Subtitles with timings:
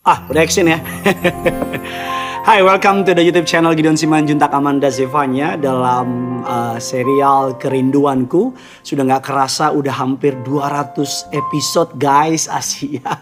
[0.00, 0.80] Ah, udah ya.
[2.48, 8.56] Hai, welcome to the YouTube channel Gideon Simanjuntak Amanda Zevanya dalam uh, serial Kerinduanku.
[8.80, 13.12] Sudah nggak kerasa udah hampir 200 episode guys, Asia.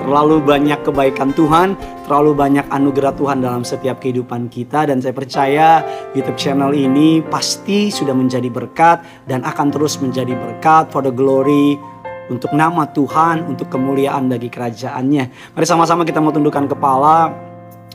[0.00, 1.76] terlalu banyak kebaikan Tuhan,
[2.08, 5.84] terlalu banyak anugerah Tuhan dalam setiap kehidupan kita dan saya percaya
[6.16, 11.76] YouTube channel ini pasti sudah menjadi berkat dan akan terus menjadi berkat for the glory
[12.28, 15.54] untuk nama Tuhan, untuk kemuliaan bagi kerajaannya.
[15.56, 17.32] Mari sama-sama kita mau tundukkan kepala,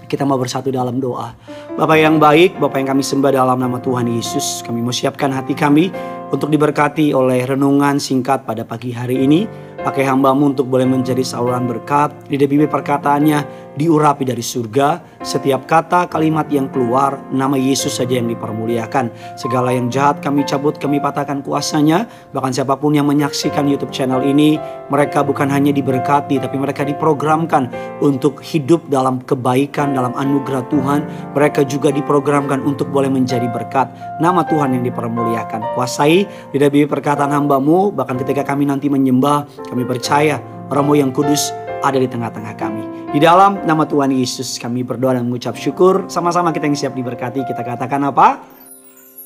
[0.10, 1.34] kita mau bersatu dalam doa.
[1.74, 5.58] Bapak yang baik, Bapak yang kami sembah dalam nama Tuhan Yesus, kami mau siapkan hati
[5.58, 5.90] kami
[6.30, 9.46] untuk diberkati oleh renungan singkat pada pagi hari ini.
[9.84, 12.16] Pakai hambamu untuk boleh menjadi saluran berkat.
[12.32, 15.20] Lidah bibir perkataannya diurapi dari surga.
[15.24, 19.10] Setiap kata kalimat yang keluar, nama Yesus saja yang dipermuliakan.
[19.40, 22.06] Segala yang jahat kami cabut, kami patahkan kuasanya.
[22.36, 24.60] Bahkan siapa pun yang menyaksikan YouTube channel ini,
[24.92, 27.72] mereka bukan hanya diberkati, tapi mereka diprogramkan
[28.04, 31.00] untuk hidup dalam kebaikan, dalam anugerah Tuhan.
[31.34, 33.90] Mereka juga diprogramkan untuk boleh menjadi berkat.
[34.20, 35.74] Nama Tuhan yang dipermuliakan.
[35.74, 40.38] Kuasai lidah bibir perkataan hambamu, bahkan ketika kami nanti menyembah, kami percaya
[40.72, 41.52] Romo yang kudus
[41.84, 42.93] ada di tengah-tengah kami.
[43.14, 46.10] Di dalam nama Tuhan Yesus kami berdoa dan mengucap syukur.
[46.10, 47.46] Sama-sama kita yang siap diberkati.
[47.46, 48.42] Kita katakan apa?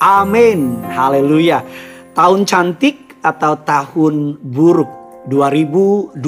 [0.03, 0.83] Amin.
[0.83, 1.63] Haleluya.
[2.11, 4.91] Tahun cantik atau tahun buruk?
[5.31, 6.19] 2022.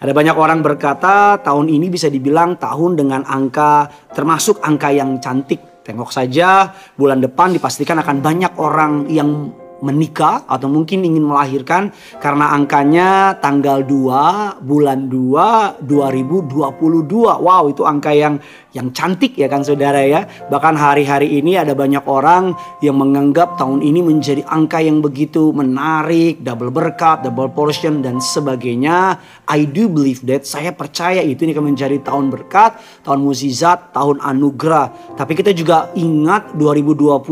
[0.00, 5.84] Ada banyak orang berkata tahun ini bisa dibilang tahun dengan angka termasuk angka yang cantik.
[5.88, 6.68] Tengok saja
[7.00, 13.82] bulan depan dipastikan akan banyak orang yang menikah atau mungkin ingin melahirkan karena angkanya tanggal
[13.82, 17.42] 2 bulan 2 2022.
[17.42, 18.42] Wow, itu angka yang
[18.76, 20.28] yang cantik ya kan saudara ya.
[20.52, 22.52] Bahkan hari-hari ini ada banyak orang
[22.84, 29.16] yang menganggap tahun ini menjadi angka yang begitu menarik, double berkat, double portion dan sebagainya.
[29.48, 34.20] I do believe that saya percaya itu ini akan menjadi tahun berkat, tahun mukjizat, tahun
[34.20, 35.16] anugerah.
[35.16, 37.24] Tapi kita juga ingat 2020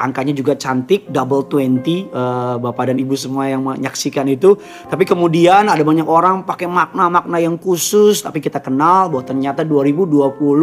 [0.00, 4.56] angkanya juga cantik, double 20 uh, Bapak dan Ibu semua yang menyaksikan itu.
[4.88, 10.61] Tapi kemudian ada banyak orang pakai makna-makna yang khusus tapi kita kenal bahwa ternyata 2020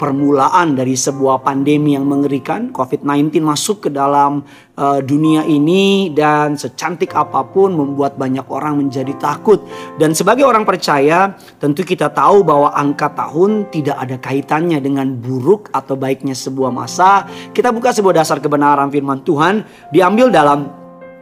[0.00, 4.40] permulaan dari sebuah pandemi yang mengerikan COVID-19 masuk ke dalam
[4.80, 9.60] uh, dunia ini dan secantik apa pun membuat banyak orang menjadi takut.
[10.00, 15.68] Dan sebagai orang percaya tentu kita tahu bahwa angka tahun tidak ada kaitannya dengan buruk
[15.76, 17.28] atau baiknya sebuah masa.
[17.52, 20.79] Kita buka sebuah dasar kebenaran firman Tuhan diambil dalam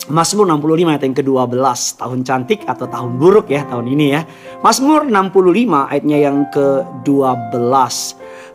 [0.09, 4.25] Mazmur 65 ayat yang ke-12 Tahun cantik atau tahun buruk ya tahun ini ya.
[4.65, 7.63] Mazmur 65 ayatnya yang ke-12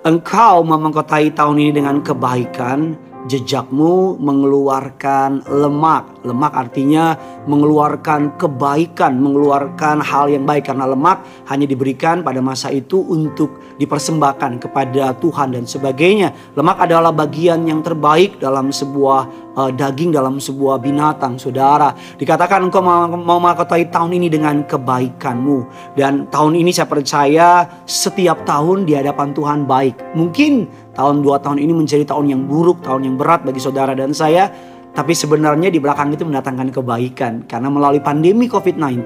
[0.04, 7.16] Engkau memengkotai tahun ini dengan kebaikan Jejakmu mengeluarkan lemak Lemak artinya
[7.48, 14.60] mengeluarkan kebaikan Mengeluarkan hal yang baik Karena lemak hanya diberikan pada masa itu untuk dipersembahkan
[14.60, 20.82] kepada Tuhan dan sebagainya Lemak adalah bagian yang terbaik dalam sebuah uh, daging dalam sebuah
[20.82, 21.94] binatang, saudara.
[22.18, 25.58] Dikatakan engkau mau memakai tahun ini dengan kebaikanmu.
[25.98, 27.48] Dan tahun ini saya percaya
[27.86, 30.18] setiap tahun di hadapan Tuhan baik.
[30.18, 34.14] Mungkin tahun dua tahun ini menjadi tahun yang buruk, tahun yang berat bagi saudara dan
[34.14, 34.50] saya.
[34.94, 37.50] Tapi sebenarnya di belakang itu mendatangkan kebaikan.
[37.50, 39.02] Karena melalui pandemi COVID-19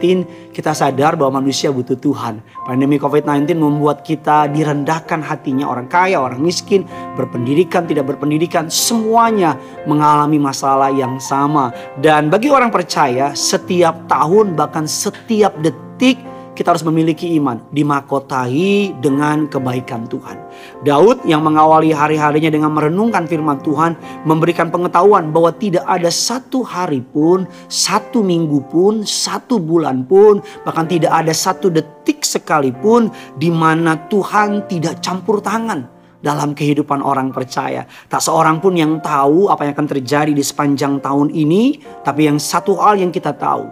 [0.52, 2.44] kita sadar bahwa manusia butuh Tuhan.
[2.68, 6.84] Pandemi COVID-19 membuat kita direndahkan hatinya orang kaya, orang miskin,
[7.16, 8.68] berpendidikan, tidak berpendidikan.
[8.68, 9.56] Semuanya
[9.88, 11.72] mengalami masalah yang sama.
[11.96, 16.20] Dan bagi orang percaya setiap tahun bahkan setiap detik
[16.58, 20.42] kita harus memiliki iman, dimakotai dengan kebaikan Tuhan.
[20.82, 23.94] Daud yang mengawali hari-harinya dengan merenungkan firman Tuhan,
[24.26, 30.90] memberikan pengetahuan bahwa tidak ada satu hari pun, satu minggu pun, satu bulan pun, bahkan
[30.90, 35.86] tidak ada satu detik sekalipun di mana Tuhan tidak campur tangan
[36.18, 37.86] dalam kehidupan orang percaya.
[38.10, 42.42] Tak seorang pun yang tahu apa yang akan terjadi di sepanjang tahun ini, tapi yang
[42.42, 43.70] satu hal yang kita tahu,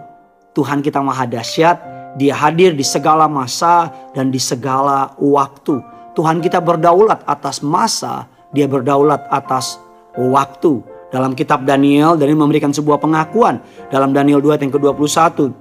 [0.54, 5.78] Tuhan kita maha dahsyat, dia hadir di segala masa dan di segala waktu.
[6.16, 8.24] Tuhan kita berdaulat atas masa,
[8.56, 9.76] dia berdaulat atas
[10.16, 10.80] waktu.
[11.12, 13.60] Dalam kitab Daniel, Daniel memberikan sebuah pengakuan.
[13.92, 15.52] Dalam Daniel 2 yang ke-21,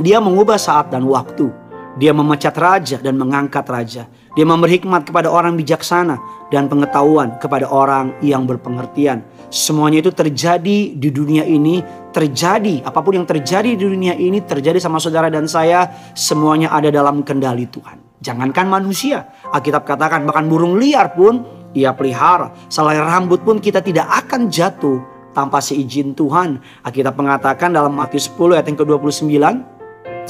[0.00, 1.52] dia mengubah saat dan waktu.
[2.00, 4.08] Dia memecat raja dan mengangkat raja.
[4.32, 6.16] Dia memberi hikmat kepada orang bijaksana
[6.48, 9.20] dan pengetahuan kepada orang yang berpengertian.
[9.52, 11.84] Semuanya itu terjadi di dunia ini,
[12.16, 15.84] terjadi apa pun yang terjadi di dunia ini terjadi sama saudara dan saya,
[16.16, 18.00] semuanya ada dalam kendali Tuhan.
[18.24, 21.44] Jangankan manusia, Alkitab katakan bahkan burung liar pun
[21.76, 22.56] ia pelihara.
[22.72, 25.02] Selai rambut pun kita tidak akan jatuh
[25.36, 26.60] tanpa seizin Tuhan.
[26.84, 29.28] Alkitab mengatakan dalam Matius 10 ayat yang ke-29,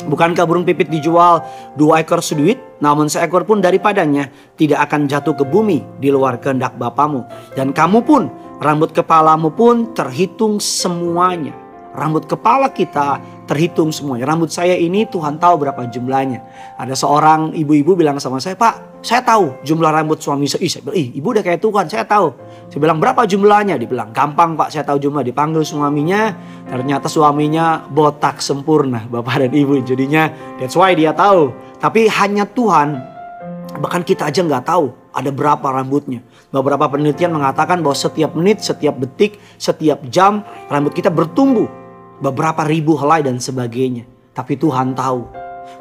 [0.02, 1.44] Bukankah burung pipit dijual
[1.78, 6.74] dua ekor seduit, namun seekor pun daripadanya tidak akan jatuh ke bumi di luar kehendak
[6.74, 7.22] Bapamu.
[7.54, 8.26] Dan kamu pun,
[8.58, 11.54] rambut kepalamu pun terhitung semuanya.
[11.92, 14.24] Rambut kepala kita terhitung semuanya.
[14.24, 16.40] Rambut saya ini Tuhan tahu berapa jumlahnya.
[16.80, 20.64] Ada seorang ibu-ibu bilang sama saya, Pak, saya tahu jumlah rambut suami saya.
[20.64, 22.32] Ih, saya bilang, Ih ibu udah kayak Tuhan, saya tahu.
[22.72, 23.76] Saya bilang, berapa jumlahnya?
[23.76, 25.20] Dibilang, gampang Pak, saya tahu jumlah.
[25.20, 26.32] Dipanggil suaminya,
[26.64, 29.84] ternyata suaminya botak sempurna, Bapak dan Ibu.
[29.84, 31.52] Jadinya, that's why dia tahu.
[31.76, 32.96] Tapi hanya Tuhan,
[33.84, 36.24] bahkan kita aja nggak tahu ada berapa rambutnya.
[36.48, 40.40] Beberapa penelitian mengatakan bahwa setiap menit, setiap detik, setiap jam
[40.72, 41.81] rambut kita bertumbuh
[42.22, 44.06] beberapa ribu helai dan sebagainya.
[44.32, 45.26] Tapi Tuhan tahu.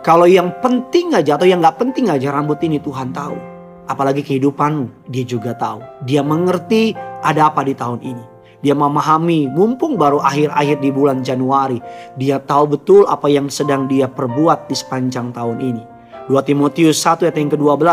[0.01, 3.37] Kalau yang penting aja atau yang nggak penting aja rambut ini Tuhan tahu.
[3.85, 5.85] Apalagi kehidupanmu, dia juga tahu.
[6.09, 8.25] Dia mengerti ada apa di tahun ini.
[8.61, 11.81] Dia memahami mumpung baru akhir-akhir di bulan Januari.
[12.17, 15.83] Dia tahu betul apa yang sedang dia perbuat di sepanjang tahun ini.
[16.29, 17.85] 2 Timotius 1 ayat yang ke-12.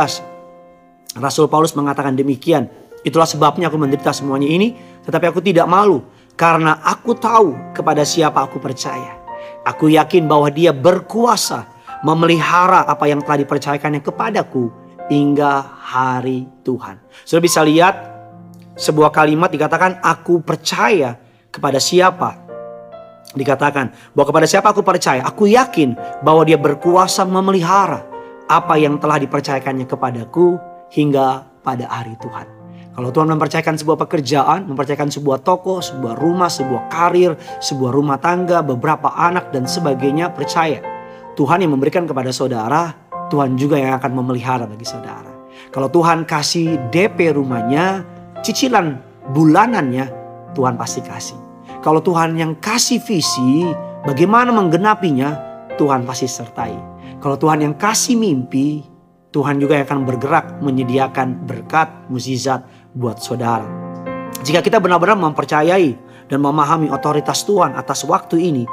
[1.18, 2.68] Rasul Paulus mengatakan demikian.
[3.00, 4.76] Itulah sebabnya aku menderita semuanya ini.
[5.08, 6.04] Tetapi aku tidak malu
[6.38, 9.18] karena aku tahu kepada siapa aku percaya.
[9.66, 11.66] Aku yakin bahwa dia berkuasa
[12.06, 14.70] memelihara apa yang telah dipercayakannya kepadaku
[15.10, 17.02] hingga hari Tuhan.
[17.26, 17.98] Sudah bisa lihat
[18.78, 21.18] sebuah kalimat dikatakan aku percaya
[21.50, 22.38] kepada siapa.
[23.34, 25.26] Dikatakan bahwa kepada siapa aku percaya.
[25.26, 28.06] Aku yakin bahwa dia berkuasa memelihara
[28.48, 30.56] apa yang telah dipercayakannya kepadaku
[30.94, 32.57] hingga pada hari Tuhan.
[32.98, 38.58] Kalau Tuhan mempercayakan sebuah pekerjaan, mempercayakan sebuah toko, sebuah rumah, sebuah karir, sebuah rumah tangga,
[38.58, 40.82] beberapa anak dan sebagainya, percaya.
[41.38, 42.90] Tuhan yang memberikan kepada saudara,
[43.30, 45.30] Tuhan juga yang akan memelihara bagi saudara.
[45.70, 48.02] Kalau Tuhan kasih DP rumahnya,
[48.42, 48.98] cicilan
[49.30, 50.10] bulanannya,
[50.58, 51.38] Tuhan pasti kasih.
[51.78, 53.62] Kalau Tuhan yang kasih visi,
[54.02, 55.38] bagaimana menggenapinya,
[55.78, 56.74] Tuhan pasti sertai.
[57.22, 58.98] Kalau Tuhan yang kasih mimpi,
[59.28, 62.64] Tuhan juga yang akan bergerak menyediakan berkat, mukjizat,
[62.98, 63.64] buat saudara.
[64.42, 65.94] Jika kita benar-benar mempercayai
[66.26, 68.64] dan memahami otoritas Tuhan atas waktu ini,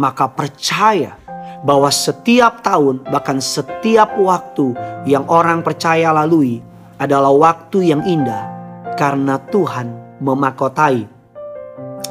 [0.00, 1.20] maka percaya
[1.64, 4.72] bahwa setiap tahun, bahkan setiap waktu
[5.04, 6.64] yang orang percaya lalui
[6.96, 8.48] adalah waktu yang indah
[8.96, 11.08] karena Tuhan memakotai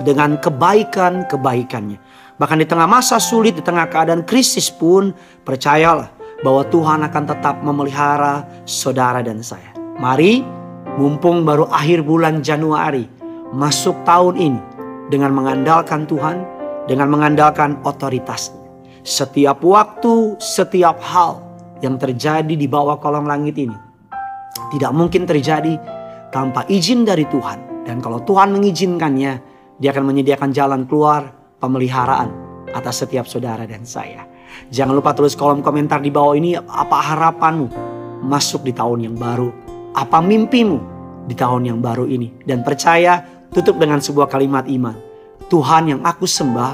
[0.01, 1.97] dengan kebaikan-kebaikannya.
[2.33, 5.13] Bahkan di tengah masa sulit, di tengah keadaan krisis pun,
[5.45, 6.09] percayalah
[6.41, 9.69] bahwa Tuhan akan tetap memelihara saudara dan saya.
[10.01, 10.62] Mari
[10.94, 13.10] Mumpung baru akhir bulan Januari,
[13.50, 14.62] masuk tahun ini
[15.10, 16.45] dengan mengandalkan Tuhan,
[16.86, 18.62] dengan mengandalkan otoritasnya.
[19.01, 21.42] Setiap waktu, setiap hal
[21.81, 23.74] yang terjadi di bawah kolong langit ini
[24.69, 25.81] tidak mungkin terjadi
[26.30, 27.90] tanpa izin dari Tuhan.
[27.90, 29.34] Dan kalau Tuhan mengizinkannya,
[29.81, 32.30] dia akan menyediakan jalan keluar pemeliharaan
[32.69, 34.30] atas setiap saudara dan saya.
[34.69, 37.68] Jangan lupa tulis kolom komentar di bawah ini apa harapanmu
[38.30, 39.62] masuk di tahun yang baru
[39.94, 40.78] apa mimpimu
[41.30, 42.34] di tahun yang baru ini?
[42.44, 43.22] Dan percaya
[43.54, 44.98] tutup dengan sebuah kalimat iman.
[45.48, 46.74] Tuhan yang aku sembah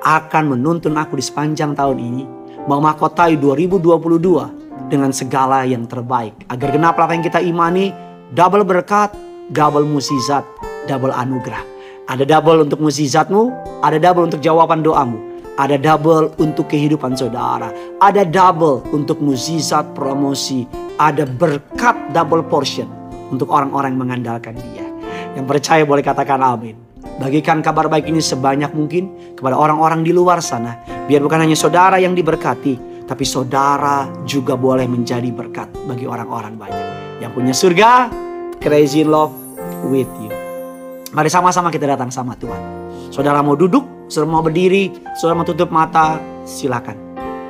[0.00, 2.24] akan menuntun aku di sepanjang tahun ini.
[2.66, 6.48] Memakotai 2022 dengan segala yang terbaik.
[6.50, 7.92] Agar genap apa yang kita imani,
[8.32, 9.12] double berkat,
[9.52, 10.42] double musizat,
[10.88, 11.62] double anugerah.
[12.06, 13.50] Ada double untuk musizatmu,
[13.82, 15.18] ada double untuk jawaban doamu.
[15.56, 17.72] Ada double untuk kehidupan saudara.
[17.98, 20.85] Ada double untuk mukjizat promosi.
[20.96, 22.88] Ada berkat double portion
[23.28, 24.86] untuk orang-orang yang mengandalkan dia.
[25.36, 26.72] Yang percaya boleh katakan amin.
[27.20, 30.80] Bagikan kabar baik ini sebanyak mungkin kepada orang-orang di luar sana.
[31.04, 36.86] Biar bukan hanya saudara yang diberkati, tapi saudara juga boleh menjadi berkat bagi orang-orang banyak.
[37.20, 37.90] Yang punya surga,
[38.60, 39.32] crazy love
[39.88, 40.32] with you.
[41.12, 42.60] Mari sama-sama kita datang sama Tuhan.
[43.12, 46.94] Saudara mau duduk, Saudara mau berdiri, saudara mau tutup mata, silakan.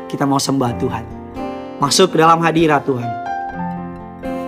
[0.09, 1.05] Kita mau sembah Tuhan.
[1.77, 3.26] Masuk ke dalam hadirat Tuhan.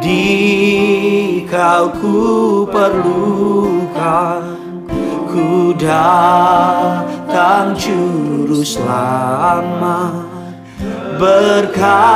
[0.00, 4.44] di kau ku perlukan.
[5.34, 10.30] Ku datang juru selamat
[11.18, 12.06] berkatilah.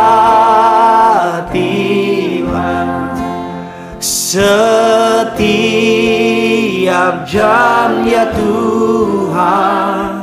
[3.98, 5.34] Setiap
[7.26, 10.17] jam ya Tuhan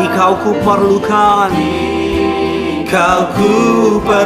[0.00, 1.52] di kau ku perlukan
[2.88, 3.52] kau ku
[4.00, 4.23] perlukan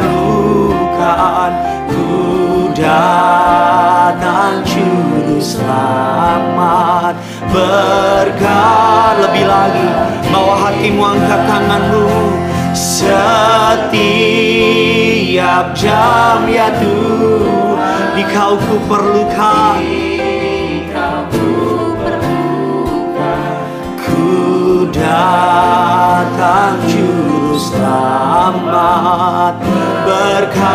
[11.19, 12.07] angkat tanganmu
[12.71, 13.91] setiap
[15.75, 16.47] jam?
[16.47, 19.83] Ya Tuhan di kau ku perlukan.
[23.99, 29.59] Ku datang juru selamat
[30.07, 30.71] berkatilah.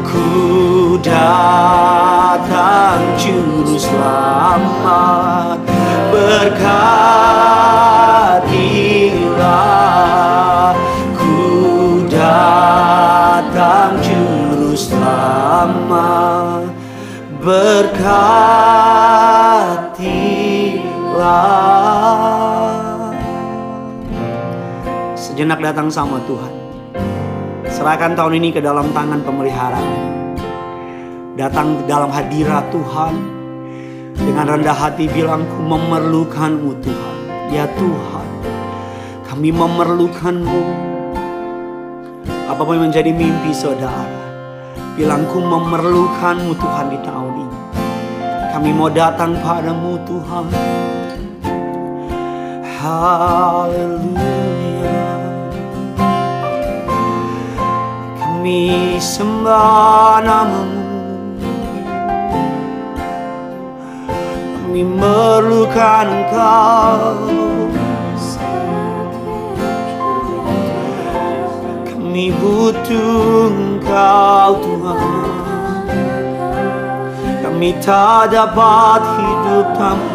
[0.00, 5.35] Ku datang juru selamat
[6.46, 7.66] berkatilah
[12.06, 13.98] datang
[25.16, 26.52] Sejenak datang sama Tuhan.
[27.66, 29.84] Serahkan tahun ini ke dalam tangan pemeliharaan
[31.36, 33.35] Datang dalam hadirat Tuhan
[34.26, 37.16] Dengan rendah hati bilang ku memerlukanmu Tuhan.
[37.54, 38.28] Ya Tuhan
[39.22, 40.62] Kami memerlukanmu.
[42.50, 44.26] Apa pun yang menjadi mimpi saudara
[44.98, 47.58] Bilang ku memerlukanmu Tuhan di tahun ini.
[48.56, 50.48] Kami mau datang padamu Tuhan.
[52.80, 54.40] Haleluya.
[58.16, 60.85] Kami sembah namamu
[64.76, 67.32] Kami memerlukan engkau.
[71.88, 75.32] Kami butuh engkau Tuhan.
[77.40, 80.12] Kami tak dapat hidup tanpa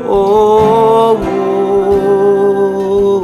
[0.00, 3.20] Oh, oh,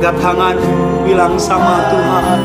[0.04, 0.60] Angkat tangan,
[1.08, 2.44] bilang sama Tuhan.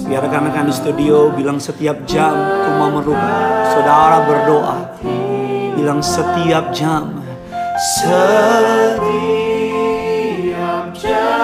[0.04, 3.64] Biar rekan-rekan di studio bilang setiap jam ku memerlukan.
[3.72, 5.00] Saudara berdoa
[5.72, 7.16] bilang setiap jam.
[7.80, 9.00] Setiap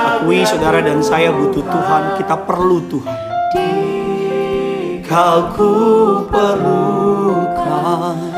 [0.05, 3.21] akui saudara dan saya butuh Tuhan kita perlu Tuhan.
[5.07, 5.71] Kau ku
[6.29, 8.36] perlukan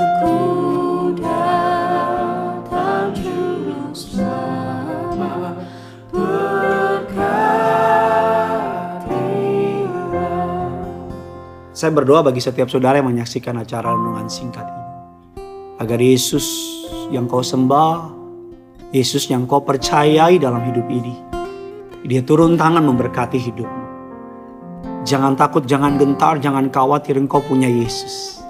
[11.78, 14.86] Saya berdoa bagi setiap saudara yang menyaksikan acara renungan singkat ini.
[15.78, 16.42] Agar Yesus
[17.14, 18.10] yang kau sembah,
[18.90, 21.14] Yesus yang kau percayai dalam hidup ini.
[22.02, 23.84] Dia turun tangan memberkati hidupmu.
[25.06, 28.42] Jangan takut, jangan gentar, jangan khawatir engkau punya Yesus.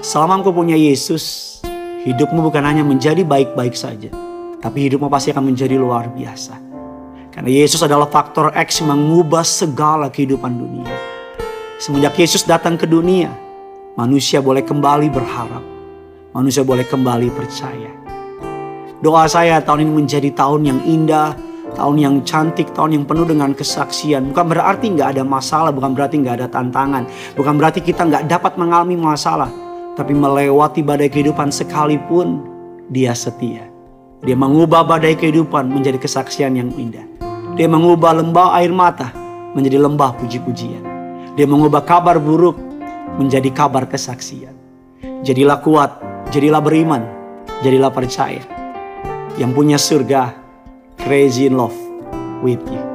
[0.00, 1.60] Selama engkau punya Yesus,
[2.08, 4.08] hidupmu bukan hanya menjadi baik-baik saja.
[4.64, 6.56] Tapi hidupmu pasti akan menjadi luar biasa.
[7.36, 11.15] Karena Yesus adalah faktor X yang mengubah segala kehidupan dunia.
[11.76, 13.28] Semenjak Yesus datang ke dunia,
[14.00, 15.60] manusia boleh kembali berharap.
[16.32, 17.92] Manusia boleh kembali percaya.
[19.04, 21.36] Doa saya tahun ini menjadi tahun yang indah,
[21.76, 24.32] tahun yang cantik, tahun yang penuh dengan kesaksian.
[24.32, 27.04] Bukan berarti nggak ada masalah, bukan berarti nggak ada tantangan,
[27.36, 29.52] bukan berarti kita nggak dapat mengalami masalah.
[30.00, 32.40] Tapi melewati badai kehidupan sekalipun,
[32.88, 33.68] dia setia.
[34.24, 37.04] Dia mengubah badai kehidupan menjadi kesaksian yang indah.
[37.52, 39.12] Dia mengubah lembah air mata
[39.52, 40.95] menjadi lembah puji-pujian.
[41.36, 42.56] Dia mengubah kabar buruk
[43.20, 44.56] menjadi kabar kesaksian.
[45.20, 46.00] Jadilah kuat,
[46.32, 47.04] jadilah beriman,
[47.60, 48.40] jadilah percaya.
[49.36, 50.32] Yang punya surga,
[50.96, 51.76] crazy in love
[52.40, 52.85] with you.